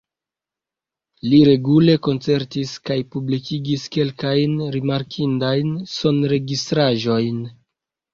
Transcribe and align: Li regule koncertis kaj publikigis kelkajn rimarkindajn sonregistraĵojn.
Li 1.31 1.39
regule 1.47 1.95
koncertis 2.07 2.71
kaj 2.89 2.97
publikigis 3.15 3.83
kelkajn 3.97 4.55
rimarkindajn 4.77 5.77
sonregistraĵojn. 5.97 7.39